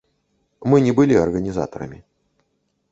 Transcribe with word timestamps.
Мы 0.71 0.79
не 0.87 0.93
былі 1.01 1.19
арганізатарамі. 1.27 1.99